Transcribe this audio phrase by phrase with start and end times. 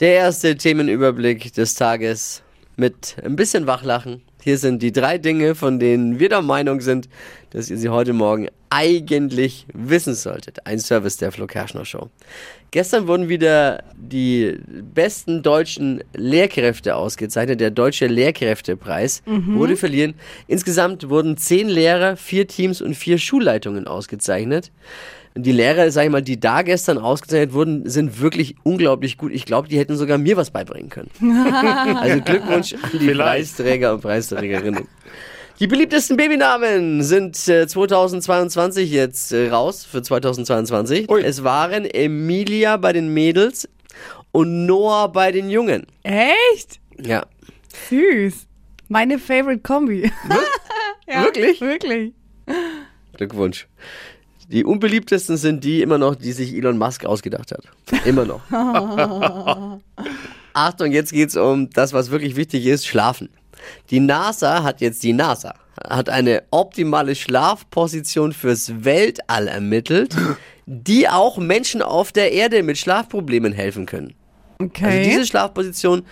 [0.00, 2.44] Der erste Themenüberblick des Tages
[2.76, 4.22] mit ein bisschen Wachlachen.
[4.40, 7.08] Hier sind die drei Dinge, von denen wir der Meinung sind,
[7.50, 10.64] dass ihr sie heute Morgen eigentlich wissen solltet.
[10.68, 12.10] Ein Service der Flo Kerschner Show.
[12.70, 14.58] Gestern wurden wieder die
[14.94, 17.60] besten deutschen Lehrkräfte ausgezeichnet.
[17.60, 20.14] Der Deutsche Lehrkräftepreis wurde verliehen.
[20.46, 24.70] Insgesamt wurden zehn Lehrer, vier Teams und vier Schulleitungen ausgezeichnet.
[25.34, 29.32] Und die Lehrer, sag ich mal, die da gestern ausgezeichnet wurden, sind wirklich unglaublich gut.
[29.32, 31.10] Ich glaube, die hätten sogar mir was beibringen können.
[31.96, 33.56] also Glückwunsch an die Vielleicht.
[33.56, 34.88] Preisträger und Preisträgerinnen.
[35.60, 41.10] Die beliebtesten Babynamen sind äh, 2022 jetzt äh, raus für 2022.
[41.10, 41.20] Ui.
[41.20, 43.68] Es waren Emilia bei den Mädels
[44.32, 45.86] und Noah bei den Jungen.
[46.02, 46.80] Echt?
[47.00, 47.26] Ja.
[47.88, 48.46] Süß.
[48.88, 50.02] Meine Favorite Kombi.
[51.08, 51.60] ja, Wirklich?
[51.60, 52.12] Wirklich.
[53.14, 53.68] Glückwunsch.
[54.48, 57.64] Die unbeliebtesten sind die immer noch, die sich Elon Musk ausgedacht hat.
[58.06, 58.40] Immer noch.
[60.54, 63.28] Achtung, jetzt geht's um das, was wirklich wichtig ist, Schlafen.
[63.90, 65.54] Die NASA hat jetzt die NASA
[65.86, 70.16] hat eine optimale Schlafposition fürs Weltall ermittelt,
[70.70, 74.12] die auch Menschen auf der Erde mit Schlafproblemen helfen können.
[74.60, 74.84] Okay.
[74.84, 76.04] Also diese Schlafposition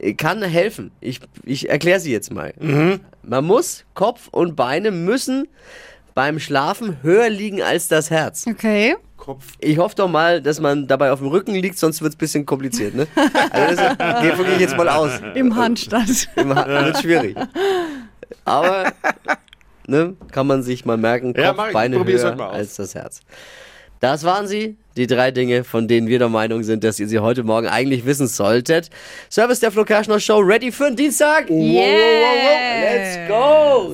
[0.00, 0.90] äh, kann helfen.
[1.00, 2.52] Ich, ich erkläre sie jetzt mal.
[3.22, 5.46] Man muss, Kopf und Beine müssen
[6.14, 8.44] beim Schlafen höher liegen als das Herz.
[8.48, 8.96] okay.
[9.16, 9.52] Kopf.
[9.60, 12.18] Ich hoffe doch mal, dass man dabei auf dem Rücken liegt, sonst wird es ein
[12.18, 12.94] bisschen kompliziert.
[12.96, 13.06] Ne?
[13.52, 15.12] Also das geht wirklich jetzt mal aus.
[15.36, 16.28] Im Handstand.
[16.34, 17.36] Im Ha- Wird schwierig.
[18.44, 18.92] Aber
[19.86, 21.72] ne, kann man sich mal merken, Ja, Kopf, mach ich.
[21.72, 22.52] Beine höher aus.
[22.52, 23.20] als das Herz.
[24.02, 27.20] Das waren sie, die drei Dinge, von denen wir der Meinung sind, dass ihr sie
[27.20, 28.90] heute Morgen eigentlich wissen solltet.
[29.30, 29.84] Service der Flo
[30.18, 31.48] Show, ready für den Dienstag?
[31.48, 31.84] Yeah.
[32.82, 33.90] Let's go!